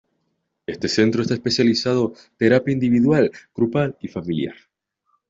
Este 0.65 0.87
centro 0.89 1.21
está 1.21 1.35
especializado 1.35 2.13
terapia 2.35 2.73
individual, 2.73 3.31
grupal 3.53 3.95
y 4.01 4.07
familiar. 4.07 4.55